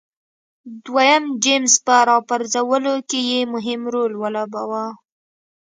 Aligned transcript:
دویم 0.85 1.23
جېمز 1.43 1.73
په 1.85 1.95
راپرځولو 2.09 2.95
کې 3.09 3.19
یې 3.29 3.41
مهم 3.53 3.81
رول 3.93 4.11
ولوباوه. 4.21 4.85